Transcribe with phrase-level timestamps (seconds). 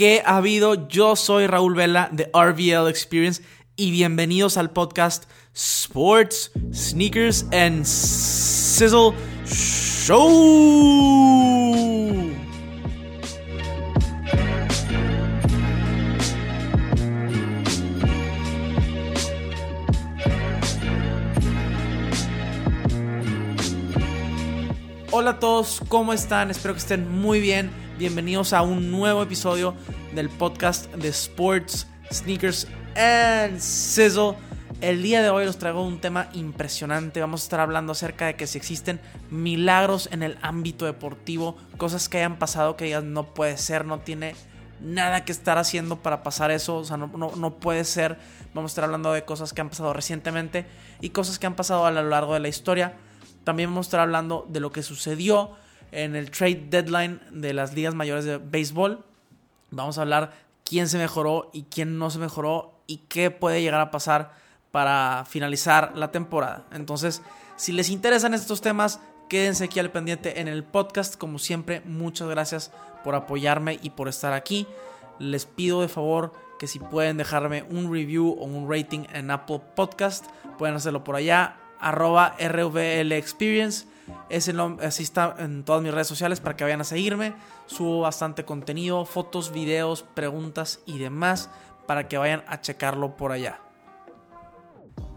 [0.00, 0.88] ¿Qué ha habido?
[0.88, 3.42] Yo soy Raúl Vela de RVL Experience
[3.76, 9.12] y bienvenidos al podcast Sports, Sneakers and Sizzle
[9.44, 10.16] Show.
[25.10, 26.50] Hola a todos, ¿cómo están?
[26.50, 27.89] Espero que estén muy bien.
[28.00, 29.74] Bienvenidos a un nuevo episodio
[30.14, 34.36] del podcast de Sports, Sneakers and Sizzle.
[34.80, 37.20] El día de hoy os traigo un tema impresionante.
[37.20, 42.08] Vamos a estar hablando acerca de que si existen milagros en el ámbito deportivo, cosas
[42.08, 44.34] que hayan pasado que digan no puede ser, no tiene
[44.80, 48.16] nada que estar haciendo para pasar eso, o sea, no, no puede ser.
[48.54, 50.64] Vamos a estar hablando de cosas que han pasado recientemente
[51.02, 52.94] y cosas que han pasado a lo largo de la historia.
[53.44, 55.50] También vamos a estar hablando de lo que sucedió
[55.92, 59.04] en el trade deadline de las ligas mayores de béisbol.
[59.70, 60.32] Vamos a hablar
[60.64, 64.32] quién se mejoró y quién no se mejoró y qué puede llegar a pasar
[64.70, 66.66] para finalizar la temporada.
[66.72, 67.22] Entonces,
[67.56, 71.16] si les interesan estos temas, quédense aquí al pendiente en el podcast.
[71.16, 72.72] Como siempre, muchas gracias
[73.04, 74.66] por apoyarme y por estar aquí.
[75.18, 79.60] Les pido de favor que si pueden dejarme un review o un rating en Apple
[79.74, 80.26] Podcast,
[80.58, 83.86] pueden hacerlo por allá, arroba RVL Experience.
[84.28, 87.34] Es el, así está en todas mis redes sociales para que vayan a seguirme.
[87.66, 91.50] Subo bastante contenido, fotos, videos, preguntas y demás
[91.86, 93.60] para que vayan a checarlo por allá.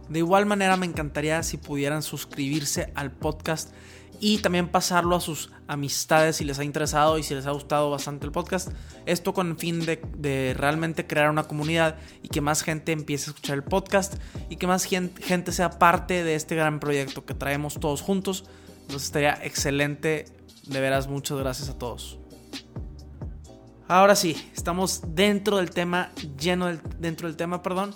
[0.09, 3.73] De igual manera me encantaría si pudieran suscribirse al podcast
[4.19, 7.89] y también pasarlo a sus amistades si les ha interesado y si les ha gustado
[7.89, 8.69] bastante el podcast.
[9.05, 13.29] Esto con el fin de, de realmente crear una comunidad y que más gente empiece
[13.29, 14.15] a escuchar el podcast
[14.49, 18.45] y que más gente sea parte de este gran proyecto que traemos todos juntos.
[18.83, 20.25] Entonces estaría excelente.
[20.67, 22.19] De veras, muchas gracias a todos.
[23.87, 27.93] Ahora sí, estamos dentro del tema, lleno del, dentro del tema, perdón.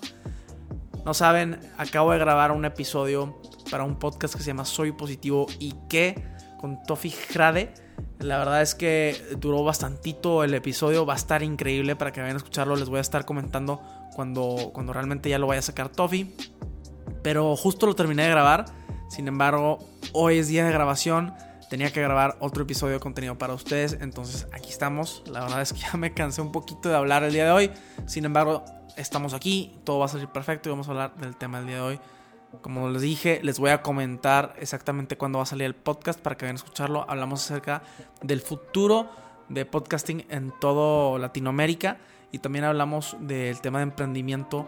[1.05, 5.47] No saben, acabo de grabar un episodio para un podcast que se llama Soy Positivo
[5.59, 6.21] y que
[6.59, 7.73] con Tofi Grade.
[8.19, 12.35] La verdad es que duró bastantito el episodio, va a estar increíble para que vayan
[12.35, 12.75] a escucharlo.
[12.75, 13.81] Les voy a estar comentando
[14.15, 16.35] cuando, cuando realmente ya lo vaya a sacar Tofi.
[17.23, 18.65] Pero justo lo terminé de grabar.
[19.07, 19.79] Sin embargo,
[20.13, 21.33] hoy es día de grabación.
[21.69, 23.97] Tenía que grabar otro episodio de contenido para ustedes.
[23.99, 25.23] Entonces aquí estamos.
[25.27, 27.71] La verdad es que ya me cansé un poquito de hablar el día de hoy.
[28.05, 28.63] Sin embargo,
[28.95, 29.79] estamos aquí.
[29.83, 31.99] Todo va a salir perfecto y vamos a hablar del tema del día de hoy.
[32.61, 36.37] Como les dije, les voy a comentar exactamente cuándo va a salir el podcast para
[36.37, 37.05] que vayan a escucharlo.
[37.09, 37.83] Hablamos acerca
[38.21, 39.09] del futuro
[39.49, 41.97] de podcasting en todo Latinoamérica
[42.31, 44.67] y también hablamos del tema de emprendimiento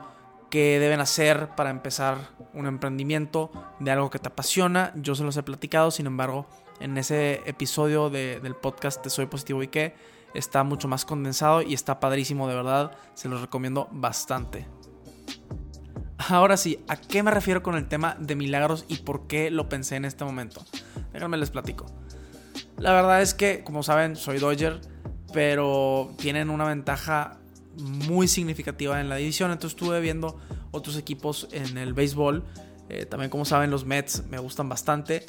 [0.50, 2.18] qué deben hacer para empezar
[2.54, 4.92] un emprendimiento de algo que te apasiona.
[4.96, 6.48] Yo se los he platicado, sin embargo,
[6.80, 9.96] en ese episodio del podcast de Soy Positivo y qué
[10.34, 12.92] está mucho más condensado y está padrísimo, de verdad.
[13.14, 14.68] Se los recomiendo bastante.
[16.18, 19.70] Ahora sí, ¿a qué me refiero con el tema de milagros y por qué lo
[19.70, 20.64] pensé en este momento?
[21.14, 21.86] Déjenme les platico.
[22.78, 24.82] La verdad es que, como saben, soy Dodger,
[25.34, 27.39] pero tienen una ventaja
[27.80, 29.52] muy significativa en la división.
[29.52, 30.40] Entonces estuve viendo
[30.72, 32.44] otros equipos en el béisbol.
[32.90, 35.26] Eh, también como saben los Mets me gustan bastante.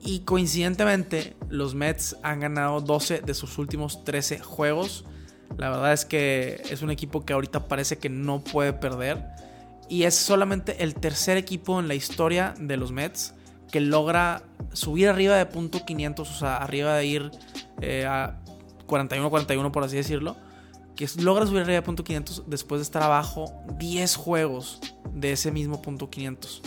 [0.00, 5.04] Y coincidentemente los Mets han ganado 12 de sus últimos 13 juegos.
[5.56, 9.24] La verdad es que es un equipo que ahorita parece que no puede perder.
[9.88, 13.34] Y es solamente el tercer equipo en la historia de los Mets
[13.72, 17.30] que logra subir arriba de punto .500, o sea, arriba de ir
[17.80, 18.40] eh, a
[18.86, 20.36] 41-41 por así decirlo
[20.98, 24.80] que logra subir arriba de punto 500 después de estar abajo 10 juegos
[25.12, 26.60] de ese mismo punto 500.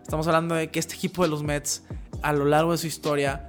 [0.00, 1.82] Estamos hablando de que este equipo de los Mets
[2.22, 3.48] a lo largo de su historia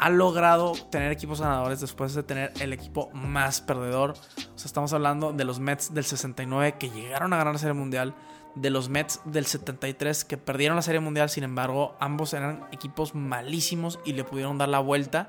[0.00, 4.14] ha logrado tener equipos ganadores después de tener el equipo más perdedor.
[4.52, 7.74] O sea, estamos hablando de los Mets del 69 que llegaron a ganar la Serie
[7.74, 8.16] Mundial,
[8.56, 13.14] de los Mets del 73 que perdieron la Serie Mundial, sin embargo, ambos eran equipos
[13.14, 15.28] malísimos y le pudieron dar la vuelta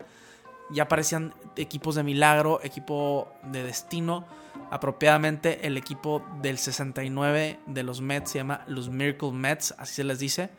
[0.73, 4.25] ya parecían equipos de milagro, equipo de destino.
[4.71, 10.03] Apropiadamente el equipo del 69 de los Mets se llama los Miracle Mets, así se
[10.03, 10.49] les dice.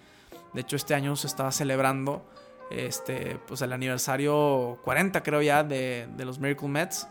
[0.53, 2.25] De hecho este año se estaba celebrando
[2.71, 7.09] este, pues el aniversario 40 creo ya de, los Miracle Mets.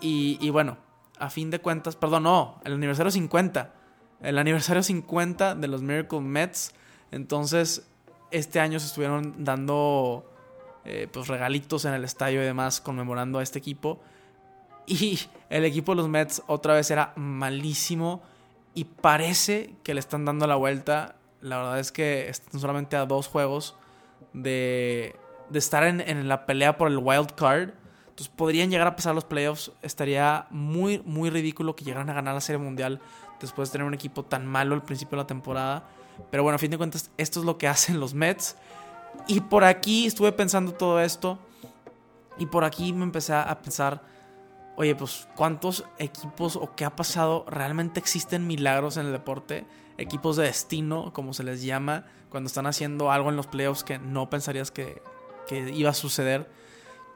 [0.00, 0.78] Y, y, bueno,
[1.18, 3.74] a fin de cuentas, perdón, no, el aniversario 50.
[4.20, 6.74] El aniversario 50 de los Miracle Mets.
[7.10, 7.88] Entonces,
[8.30, 10.30] este año se estuvieron dando
[10.90, 14.00] eh, pues regalitos en el estadio y demás conmemorando a este equipo.
[14.86, 15.20] Y
[15.50, 18.22] el equipo de los Mets otra vez era malísimo
[18.72, 21.16] y parece que le están dando la vuelta.
[21.42, 23.76] La verdad es que están solamente a dos juegos
[24.32, 25.14] de,
[25.50, 27.72] de estar en, en, la pelea por el wild card.
[28.08, 29.72] Entonces podrían llegar a pasar los playoffs.
[29.82, 32.98] Estaría muy, muy ridículo que llegaran a ganar la Serie Mundial
[33.42, 35.84] después de tener un equipo tan malo al principio de la temporada.
[36.30, 38.56] Pero bueno, a fin de cuentas, esto es lo que hacen los Mets.
[39.26, 41.38] Y por aquí estuve pensando todo esto.
[42.38, 44.02] Y por aquí me empecé a pensar,
[44.76, 49.66] oye, pues cuántos equipos o qué ha pasado, realmente existen milagros en el deporte,
[49.98, 53.98] equipos de destino, como se les llama, cuando están haciendo algo en los playoffs que
[53.98, 55.02] no pensarías que,
[55.48, 56.48] que iba a suceder.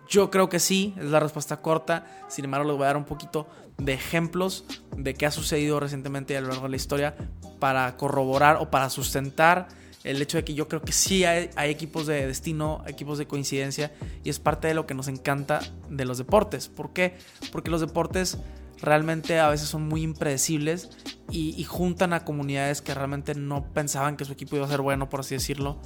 [0.09, 2.05] Yo creo que sí, es la respuesta corta.
[2.27, 3.47] Sin embargo, les voy a dar un poquito
[3.79, 4.65] de ejemplos
[4.97, 7.15] de qué ha sucedido recientemente a lo largo de la historia
[7.61, 9.69] para corroborar o para sustentar
[10.05, 13.93] el hecho de que yo creo que sí hay, equipos de destino, equipos de coincidencia,
[14.25, 15.61] y es parte de lo que nos encanta
[15.91, 16.69] de los deportes.
[16.69, 17.17] ¿Por qué?
[17.53, 18.39] Porque los deportes
[18.81, 20.91] realmente a veces son muy impredecibles
[21.31, 25.09] y, juntan a comunidades que realmente no pensaban que su equipo iba a ser bueno,
[25.09, 25.79] por así decirlo.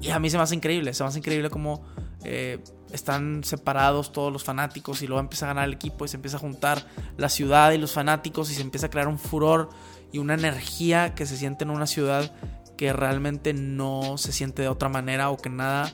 [0.00, 1.84] Y a mí se me hace increíble, se me hace increíble cómo
[2.24, 2.62] eh,
[2.92, 6.36] están separados todos los fanáticos y luego empieza a ganar el equipo y se empieza
[6.36, 6.86] a juntar
[7.16, 9.70] la ciudad y los fanáticos y se empieza a crear un furor
[10.12, 12.32] y una energía que se siente en una ciudad
[12.78, 15.92] que realmente no se siente de otra manera o que nada,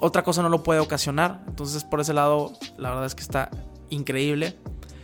[0.00, 1.44] otra cosa no lo puede ocasionar.
[1.46, 3.50] Entonces por ese lado, la verdad es que está
[3.90, 4.58] increíble.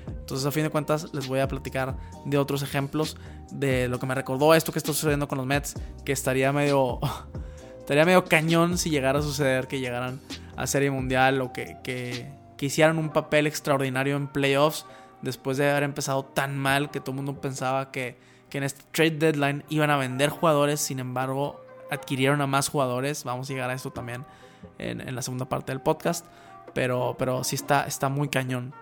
[0.08, 3.18] Entonces a fin de cuentas les voy a platicar de otros ejemplos
[3.52, 5.74] de lo que me recordó esto que está sucediendo con los Mets,
[6.06, 7.00] que estaría medio,
[7.78, 10.20] estaría medio cañón si llegara a suceder que llegaran
[10.56, 14.86] a Serie Mundial o que, que, que hicieran un papel extraordinario en playoffs
[15.20, 18.82] después de haber empezado tan mal que todo el mundo pensaba que que en este
[18.92, 21.60] trade deadline iban a vender jugadores, sin embargo
[21.90, 24.24] adquirieron a más jugadores, vamos a llegar a esto también
[24.78, 26.26] en, la segunda parte del podcast,
[26.74, 28.74] pero, pero sí está, está muy cañón.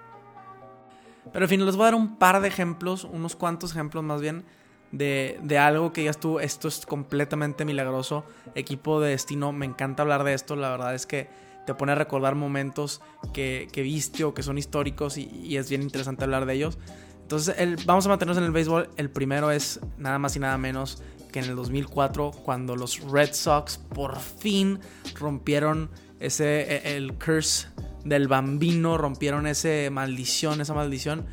[1.33, 4.21] Pero en fin, les voy a dar un par de ejemplos, unos cuantos ejemplos más
[4.21, 4.45] bien,
[4.93, 8.25] de, de, algo que ya estuvo, esto es completamente milagroso,
[8.55, 11.29] equipo de destino, me encanta hablar de esto, la verdad es que
[11.67, 13.03] te pone a recordar momentos
[13.33, 16.79] que, que viste o que son históricos y, y es bien interesante hablar de ellos.
[17.27, 18.89] Entonces, vamos a mantenernos en el béisbol.
[18.97, 21.03] El primero es nada más y nada menos
[21.33, 24.79] que en el 2004, cuando los Red Sox por fin
[25.19, 25.91] rompieron
[26.21, 27.67] ese e, el curse
[28.05, 31.27] del bambino, rompieron esa maldición, esa maldición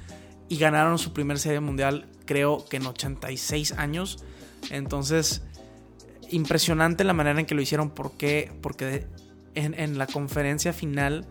[0.50, 4.24] y ganaron su primer serie mundial, creo que en 86 años.
[4.72, 5.44] Entonces,
[6.32, 7.92] impresionante la manera en que lo hicieron.
[7.92, 8.50] Porque
[9.54, 11.28] en, en la conferencia final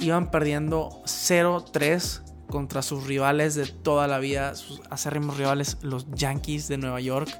[0.00, 6.68] iban perdiendo 0-3 contra sus rivales de toda la vida, sus acérrimos rivales, los Yankees
[6.68, 7.30] de Nueva York.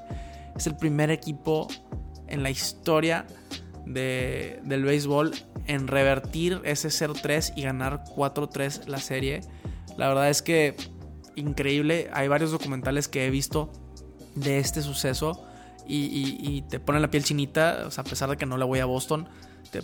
[0.57, 1.67] Es el primer equipo
[2.27, 3.27] en la historia
[3.85, 5.35] del béisbol
[5.67, 9.41] en revertir ese 0-3 y ganar 4-3 la serie.
[9.97, 10.75] La verdad es que
[11.35, 12.09] increíble.
[12.11, 13.71] Hay varios documentales que he visto
[14.33, 15.45] de este suceso
[15.87, 17.83] y, te ponen la piel chinita.
[17.85, 19.27] O sea, a pesar de que no le voy a Boston,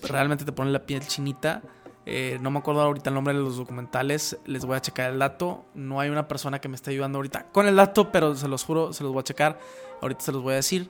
[0.02, 1.62] realmente te ponen la piel chinita
[2.06, 4.38] eh, no me acuerdo ahorita el nombre de los documentales.
[4.46, 5.66] Les voy a checar el dato.
[5.74, 8.64] No hay una persona que me esté ayudando ahorita con el dato, pero se los
[8.64, 9.60] juro, se los voy a checar.
[10.02, 10.90] Ahorita se los voy a decir.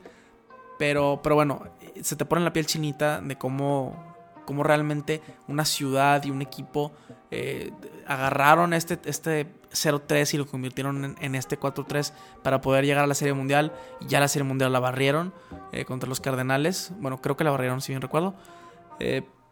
[0.77, 1.63] Pero, pero bueno,
[2.01, 4.15] se te pone la piel chinita de cómo,
[4.45, 6.93] cómo realmente una ciudad y un equipo
[7.31, 7.73] eh,
[8.07, 12.13] agarraron este, este 0-3 y lo convirtieron en, este 4-3
[12.43, 13.73] para poder llegar a la Serie Mundial.
[13.99, 15.33] Y ya la Serie Mundial la barrieron
[15.73, 16.93] eh, contra los Cardenales.
[16.99, 18.35] Bueno, creo que la barrieron, si bien recuerdo.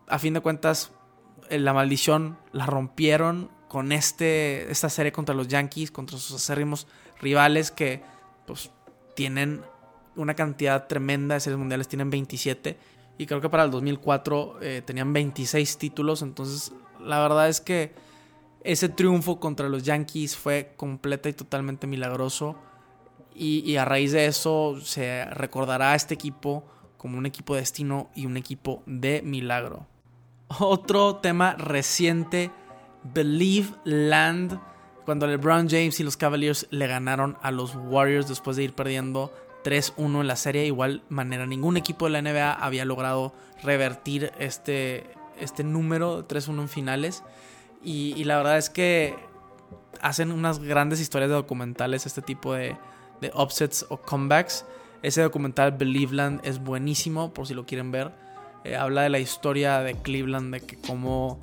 [0.07, 0.96] a fin de cuentas, eh,
[1.49, 6.87] la maldición la rompieron con este, esta serie contra los Yankees, contra sus acérrimos
[7.19, 8.01] rivales que
[8.45, 8.71] pues
[9.15, 9.61] tienen
[10.15, 12.77] una cantidad tremenda de series mundiales, tienen 27
[13.17, 17.93] y creo que para el 2004 eh, tenían 26 títulos, entonces la verdad es que
[18.63, 22.55] ese triunfo contra los Yankees fue completa y totalmente milagroso
[23.35, 26.65] y, y a raíz de eso se recordará a este equipo
[26.97, 29.85] como un equipo de destino y un equipo de milagro.
[30.47, 32.51] Otro tema reciente,
[33.03, 34.59] Believe Land,
[35.05, 39.33] cuando LeBron James y los Cavaliers le ganaron a los Warriors después de ir perdiendo
[39.65, 40.65] 3-1 en la serie.
[40.65, 46.61] Igual manera, ningún equipo de la NBA había logrado revertir este, este número de 3-1
[46.61, 47.23] en finales.
[47.83, 49.15] Y, la verdad es que
[50.01, 52.77] hacen unas grandes historias de documentales, este tipo de,
[53.19, 54.65] de upsets o comebacks.
[55.03, 58.26] Ese documental Believe Land es buenísimo, por si lo quieren ver.
[58.63, 61.39] Eh, habla de la historia de Cleveland, de que como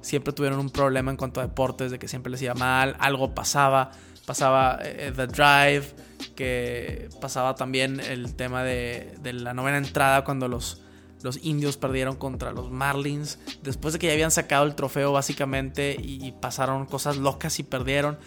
[0.00, 3.34] siempre tuvieron un problema en cuanto a deportes, de que siempre les iba mal, algo
[3.34, 3.90] pasaba,
[4.24, 5.86] pasaba eh, The Drive,
[6.34, 10.82] que pasaba también el tema de, la novena entrada cuando los,
[11.22, 15.96] los indios perdieron contra los Marlins, después de que ya habían sacado el trofeo básicamente
[15.98, 18.18] y, pasaron cosas locas y perdieron.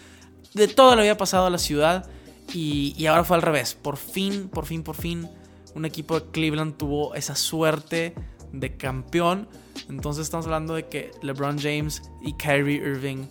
[0.54, 2.08] De todo le había pasado a la ciudad
[2.52, 3.74] y ahora fue al revés.
[3.74, 5.28] Por fin, por fin, por fin,
[5.74, 8.14] un equipo de Cleveland tuvo esa suerte
[8.52, 9.48] de campeón.
[9.88, 13.26] Entonces estamos hablando de que LeBron James y Kyrie Irving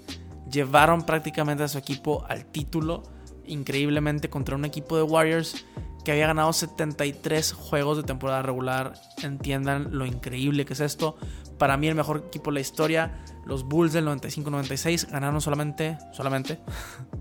[0.52, 3.04] llevaron prácticamente a su equipo al título
[3.46, 5.66] increíblemente contra un equipo de Warriors
[6.04, 8.94] que había ganado 73 juegos de temporada regular.
[9.22, 11.18] Entiendan lo increíble que es esto.
[11.58, 16.60] Para mí el mejor equipo de la historia, los Bulls del 95-96 ganaron solamente, solamente,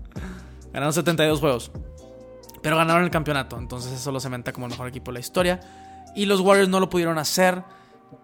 [0.73, 1.71] ganaron 72 juegos.
[2.61, 5.59] Pero ganaron el campeonato, entonces eso lo cementa como el mejor equipo de la historia.
[6.15, 7.63] Y los Warriors no lo pudieron hacer,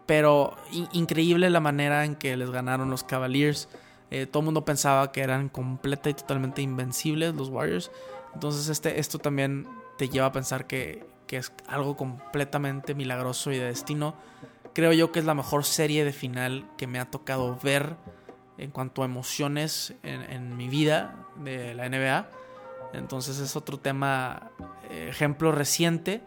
[0.06, 0.56] pero
[0.94, 3.70] increíble la manera en que les ganaron los Cavaliers.
[4.12, 7.92] Eh, todo el mundo pensaba que eran completa y totalmente invencibles los Warriors.
[8.34, 13.66] Entonces este, esto también te lleva a pensar que, es algo completamente milagroso y de
[13.66, 14.16] destino.
[14.74, 17.98] Creo yo que es la mejor serie de final que me ha tocado ver
[18.58, 22.30] en cuanto a emociones en, mi vida de la NBA.
[22.94, 24.52] Entonces es otro tema,
[24.90, 26.22] eh, ejemplo reciente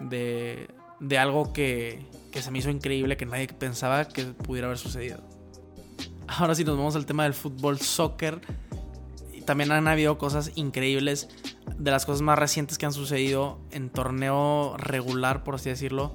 [0.00, 0.68] de,
[1.00, 5.22] de algo que, que se me hizo increíble, que nadie pensaba que pudiera haber sucedido.
[6.26, 8.40] Ahora sí nos vamos al tema del fútbol soccer.
[9.44, 11.28] También han habido cosas increíbles,
[11.78, 16.14] de las cosas más recientes que han sucedido en torneo regular, por así decirlo.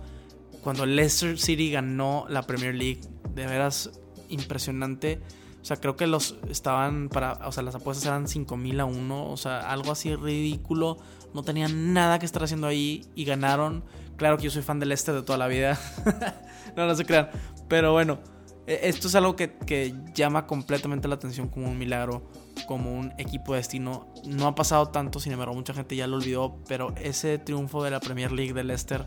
[0.61, 3.01] Cuando Leicester City ganó la Premier League,
[3.33, 3.89] de veras
[4.29, 5.19] impresionante.
[5.63, 7.39] O sea, creo que los estaban para.
[7.47, 9.31] O sea, las apuestas eran 5000 a 1.
[9.31, 10.97] O sea, algo así ridículo.
[11.33, 13.83] No tenían nada que estar haciendo ahí y ganaron.
[14.17, 15.79] Claro que yo soy fan del Leicester de toda la vida.
[16.75, 17.29] no, no se crean.
[17.69, 18.19] Pero bueno,
[18.67, 22.23] e, esto es algo que, llama completamente la atención como un milagro,
[22.67, 24.07] como un equipo de destino.
[24.25, 27.91] No ha pasado tanto, sin embargo, mucha gente ya lo olvidó, pero ese triunfo de
[27.91, 29.05] la Premier League de Leicester,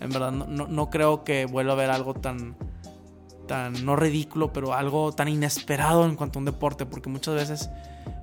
[0.00, 2.56] en verdad, no, creo que vuelva a ver algo tan,
[3.50, 7.70] tan, no ridículo, pero algo tan inesperado en cuanto a un deporte, porque muchas veces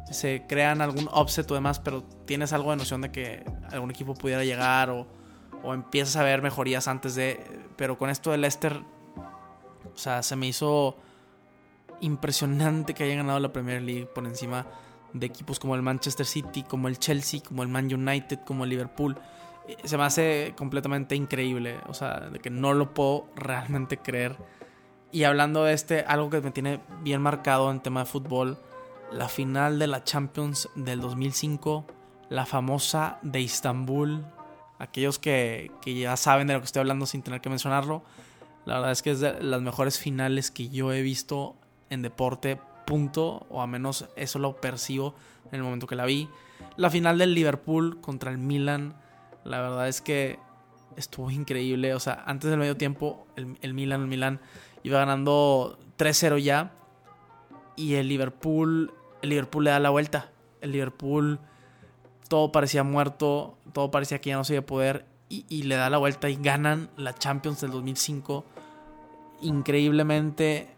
[0.09, 4.13] se crean algún offset o demás, pero tienes algo de noción de que algún equipo
[4.13, 5.05] pudiera llegar o,
[5.63, 7.45] o empiezas a ver mejorías antes de...
[7.75, 8.81] Pero con esto de Leicester
[9.97, 10.95] o sea, se me hizo
[12.01, 14.67] impresionante que hayan ganado la Premier League por encima
[15.11, 18.69] de equipos como el Manchester City, como el Chelsea, como el Man United, como el
[18.69, 19.17] Liverpool.
[19.67, 24.37] Eh, se me hace completamente increíble, o sea, de que no lo puedo realmente creer.
[25.11, 28.57] Y hablando de este, algo que me tiene bien marcado en tema de fútbol,
[29.11, 31.85] la final de la Champions del 2005,
[32.29, 34.25] la famosa de Istambul.
[34.79, 38.03] Aquellos que, que ya saben de lo que estoy hablando sin tener que mencionarlo
[38.67, 41.55] la verdad es que es de las mejores finales que yo he visto
[41.89, 45.15] en deporte, punto, o al menos eso lo percibo
[45.53, 46.27] en el momento que la vi.
[46.75, 48.93] La final del Liverpool contra el Milan,
[49.45, 50.37] la verdad es que
[50.97, 51.93] estuvo increíble.
[51.93, 54.41] O sea, antes del medio tiempo, el, Milan, el Milan
[54.83, 56.71] iba ganando 3-0 ya.
[57.75, 60.31] Y el Liverpool, el Liverpool le da la vuelta.
[60.61, 61.39] El Liverpool,
[62.27, 65.05] todo parecía muerto, todo parecía que ya no se iba a poder.
[65.29, 68.45] Y, le da la vuelta y ganan la Champions del 2005
[69.41, 70.69] increíblemente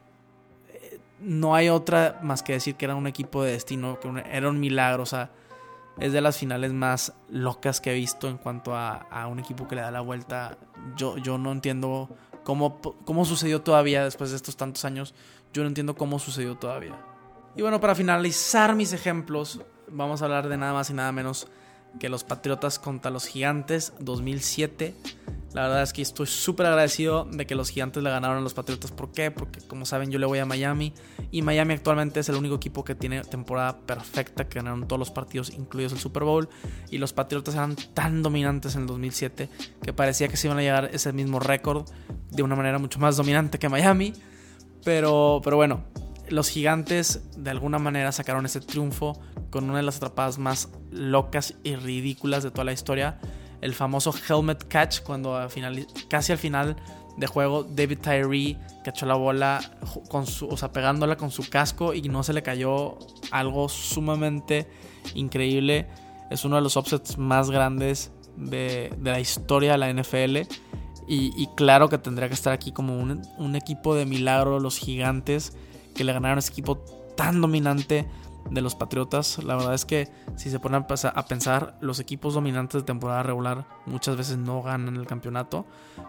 [0.70, 4.50] eh, no hay otra más que decir que era un equipo de destino, que era
[4.50, 5.30] un milagro, o sea,
[6.00, 9.76] es de las finales más locas que he visto en cuanto a, un equipo que
[9.76, 10.58] le da la vuelta.
[10.96, 12.10] Yo, yo no entiendo
[12.50, 15.14] cómo, cómo sucedió todavía después de estos tantos años,
[15.54, 17.00] yo no entiendo cómo sucedió todavía.
[17.56, 21.46] Y bueno, para finalizar mis ejemplos, vamos a hablar de nada más y nada menos
[22.00, 24.94] que los Patriotas contra los Gigantes 2007.
[25.54, 28.54] La verdad es que estoy súper agradecido de que los gigantes le ganaron a los
[28.54, 28.92] Patriotas.
[28.92, 29.32] ¿Por qué?
[29.32, 30.94] Porque como saben yo le voy a Miami
[31.32, 35.10] y Miami actualmente es el único equipo que tiene temporada perfecta, que ganaron todos los
[35.10, 36.50] partidos, incluidos el Super Bowl.
[36.92, 39.50] Y los Patriotas eran tan dominantes en el 2007
[39.82, 41.90] que parecía que se iban a llegar ese mismo récord
[42.30, 44.14] de una manera mucho más dominante que Miami.
[44.84, 45.84] Pero, pero bueno,
[46.30, 49.20] los gigantes de alguna manera sacaron ese triunfo
[49.50, 53.20] con una de las atrapadas más locas y ridículas de toda la historia
[53.62, 55.38] el famoso helmet catch, cuando
[56.08, 56.76] casi al final
[57.18, 59.60] de juego David Tyree cachó la bola
[60.10, 62.98] con su, o sea, pegándola con su casco y no se le cayó
[63.32, 64.68] algo sumamente
[65.16, 65.88] increíble.
[66.30, 70.38] Es uno de los upsets más grandes de, la historia de la NFL.
[71.12, 75.58] Y, claro que tendría que estar aquí como un equipo de milagro, los gigantes,
[75.94, 76.78] que le ganaron a ese equipo
[77.16, 78.08] tan dominante
[78.50, 79.44] de los Patriotas.
[79.44, 83.66] La verdad es que si se ponen a pensar, los equipos dominantes de temporada regular
[83.86, 85.66] muchas veces no ganan el campeonato.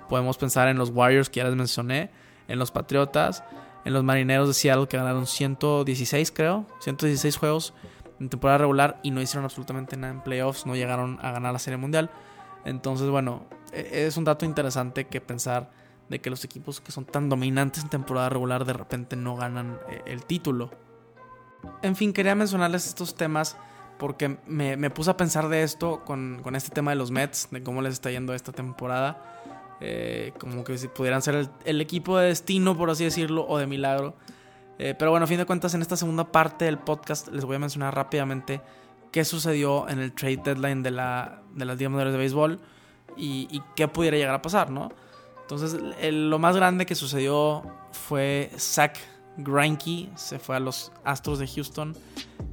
[0.08, 2.10] Podemos pensar en los Warriors que ya les mencioné,
[2.48, 3.44] en los Patriotas,
[3.84, 7.74] en los Marineros de Seattle que ganaron 116 creo, 116 juegos
[8.18, 11.58] en temporada regular y no hicieron absolutamente nada en playoffs, no llegaron a ganar la
[11.58, 12.10] Serie Mundial.
[12.64, 15.70] Entonces, bueno, e-, es un dato interesante que pensar
[16.10, 19.78] de que los equipos que son tan dominantes en temporada regular de repente no ganan
[19.88, 20.70] eh, el título.
[21.82, 23.56] En fin, quería mencionarles estos temas
[23.98, 27.82] porque me, puse a pensar de esto con, este tema de los Mets, de cómo
[27.82, 29.22] les está yendo esta temporada.
[29.82, 33.66] Eh, como que si pudieran ser el, equipo de destino, por así decirlo, o de
[33.66, 34.16] milagro.
[34.78, 37.56] Eh, pero bueno, a fin de cuentas, en esta segunda parte del podcast les voy
[37.56, 38.62] a mencionar rápidamente
[39.12, 42.60] qué sucedió en el trade deadline de, la, de las Ligas Menores de Béisbol
[43.16, 44.90] y, qué pudiera llegar a pasar, ¿no?
[45.50, 45.80] Entonces,
[46.12, 48.96] lo más grande que sucedió fue Zach
[49.36, 51.96] Greinke, se fue a los Astros de Houston,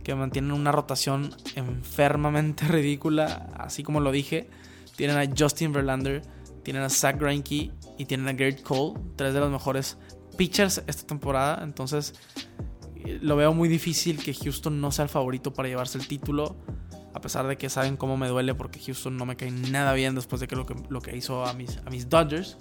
[0.04, 4.50] que mantienen una rotación enfermamente ridícula, así como lo dije.
[4.96, 6.24] Tienen a Justin Verlander,
[6.64, 10.00] tienen a Zach Greinke y tienen a Garrett Cole, tres de los mejores
[10.36, 11.64] pitchers esta temporada.
[11.64, 12.16] Entonces,
[13.22, 16.58] lo veo muy difícil que Houston no sea el favorito para llevarse el título.
[17.14, 20.16] A pesar de que saben cómo me duele porque Houston no me cae nada bien
[20.16, 22.58] después de que lo que, lo que hizo a mis, a mis Dodgers.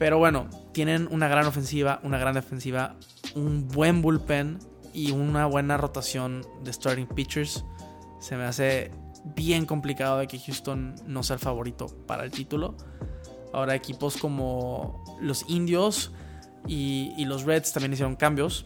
[0.00, 2.96] Pero bueno, tienen una gran ofensiva, una gran defensiva,
[3.34, 4.58] un buen bullpen
[4.94, 7.66] y una buena rotación de starting pitchers.
[8.18, 8.92] Se me hace
[9.36, 12.78] bien complicado de que Houston no sea el favorito para el título.
[13.52, 16.12] Ahora equipos como los Indios
[16.66, 18.64] y, los Reds también hicieron cambios.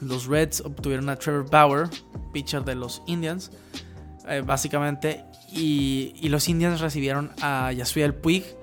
[0.00, 1.88] Los Reds obtuvieron a Trevor Bauer,
[2.32, 3.52] pitcher de los Indians,
[4.26, 5.24] eh, básicamente.
[5.52, 8.58] Y, los Indians recibieron a Yasuel Puig.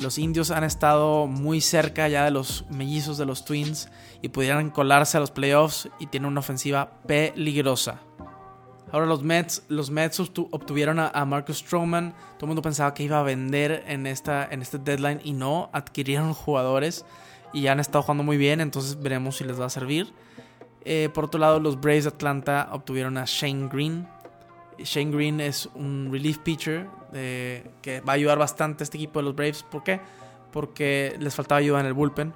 [0.00, 3.90] Los indios han estado muy cerca ya de los mellizos de los Twins
[4.22, 8.00] y pudieran colarse a los playoffs y tienen una ofensiva peligrosa.
[8.92, 12.12] Ahora los Mets, los Mets obtuvieron a, Marcus Stroman.
[12.36, 15.68] Todo el mundo pensaba que iba a vender en, esta, en este deadline y no,
[15.72, 17.04] adquirieron jugadores
[17.52, 20.12] y han estado jugando muy bien, entonces veremos si les va a servir.
[20.84, 24.08] Eh, por otro lado, los Braves de Atlanta obtuvieron a Shane Green.
[24.84, 29.24] Shane Green es un relief pitcher que va a ayudar bastante a este equipo de
[29.24, 29.62] los Braves.
[29.62, 30.00] ¿Por qué?
[30.52, 32.34] Porque les faltaba ayuda en el bullpen.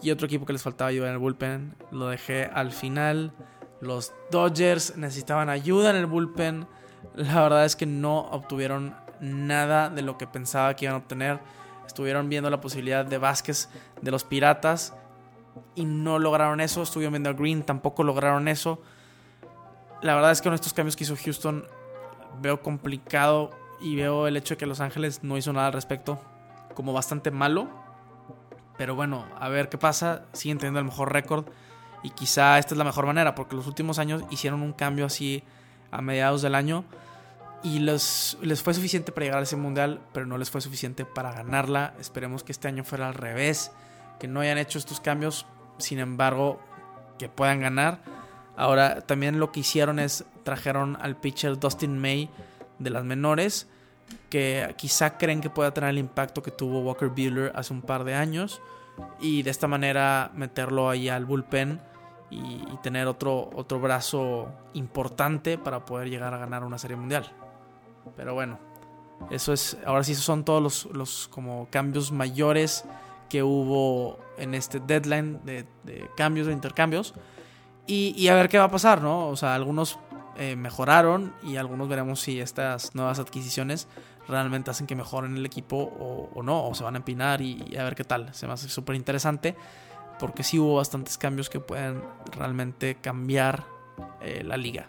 [0.00, 3.32] Y otro equipo que les faltaba ayuda en el bullpen lo dejé al final.
[3.80, 6.66] Los Dodgers necesitaban ayuda en el bullpen.
[7.14, 11.40] La verdad es que no obtuvieron nada de lo que pensaba que iban a obtener.
[11.86, 13.68] Estuvieron viendo la posibilidad de Vázquez
[14.00, 14.94] de los Piratas
[15.74, 16.82] y no lograron eso.
[16.82, 18.80] Estuvieron viendo a Green, tampoco lograron eso.
[20.02, 21.64] La verdad es que con estos cambios que hizo Houston
[22.40, 26.20] veo complicado y veo el hecho de que Los Ángeles no hizo nada al respecto
[26.74, 27.68] como bastante malo.
[28.76, 30.22] Pero bueno, a ver qué pasa.
[30.32, 31.46] Siguen teniendo el mejor récord.
[32.02, 35.42] Y quizá esta es la mejor manera, porque los últimos años hicieron un cambio así
[35.90, 36.84] a mediados del año.
[37.64, 41.04] Y les, les fue suficiente para llegar a ese mundial, pero no les fue suficiente
[41.04, 41.94] para ganarla.
[41.98, 43.72] Esperemos que este año fuera al revés
[44.18, 45.46] que no hayan hecho estos cambios,
[45.78, 46.60] sin embargo,
[47.18, 48.00] que puedan ganar.
[48.58, 52.28] Ahora, también lo que hicieron es trajeron al pitcher Dustin May
[52.78, 53.68] de las menores,
[54.30, 58.02] que quizá creen que pueda tener el impacto que tuvo Walker Buehler hace un par
[58.02, 58.60] de años,
[59.20, 61.80] y de esta manera meterlo ahí al bullpen
[62.30, 67.30] y, tener otro, otro brazo importante para poder llegar a ganar una serie mundial.
[68.16, 68.58] Pero bueno,
[69.30, 72.84] eso es, ahora sí son todos los, los como cambios mayores
[73.28, 75.64] que hubo en este deadline de,
[76.16, 77.14] cambios, de intercambios.
[77.90, 79.28] Y, a ver qué va a pasar, ¿no?
[79.28, 79.98] O sea, algunos
[80.36, 83.88] eh, mejoraron y algunos veremos si estas nuevas adquisiciones
[84.28, 87.84] realmente hacen que mejoren el equipo o, no, o se van a empinar y, a
[87.84, 88.34] ver qué tal.
[88.34, 89.56] Se me hace súper interesante
[90.18, 92.02] porque sí hubo bastantes cambios que pueden
[92.36, 93.64] realmente cambiar
[94.20, 94.84] eh, la liga.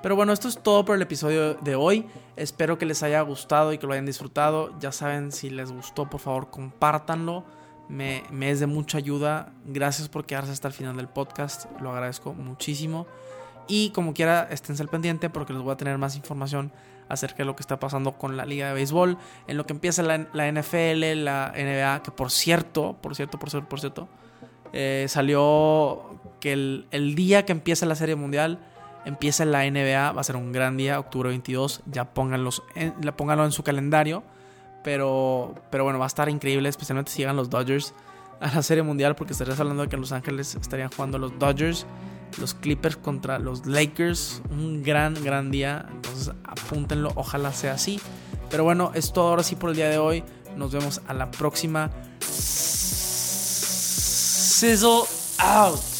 [0.00, 2.06] Pero bueno, esto es todo por el episodio de hoy.
[2.36, 4.78] Espero que les haya gustado y que lo hayan disfrutado.
[4.78, 7.44] Ya saben, si les gustó, por favor, compártanlo.
[7.88, 9.52] Me, es de mucha ayuda.
[9.66, 11.66] Gracias por quedarse hasta el final del podcast.
[11.80, 13.06] Lo agradezco muchísimo.
[13.68, 16.72] Y como quiera, esténse al pendiente porque les voy a tener más información
[17.08, 19.18] acerca de lo que está pasando con la liga de béisbol.
[19.46, 23.68] En lo que empieza la, NFL, la NBA, que por cierto, por cierto, por cierto,
[23.68, 24.08] por cierto,
[24.72, 28.60] eh, salió que el, el día que empieza la serie mundial
[29.04, 31.82] Empieza la NBA, va a ser un gran día, octubre 22.
[31.86, 34.22] Ya pónganlos en, pónganlo en su calendario.
[34.84, 37.94] Pero, pero bueno, va a estar increíble, especialmente si llegan los Dodgers
[38.40, 41.36] a la Serie Mundial, porque estarías hablando de que en Los Ángeles estarían jugando los
[41.38, 41.86] Dodgers,
[42.38, 44.42] los Clippers contra los Lakers.
[44.50, 45.86] Un gran, gran día.
[45.90, 48.00] Entonces apúntenlo, ojalá sea así.
[48.50, 50.24] Pero bueno, es todo ahora sí por el día de hoy.
[50.56, 51.90] Nos vemos a la próxima.
[52.20, 53.04] Sizzle
[55.38, 55.93] out.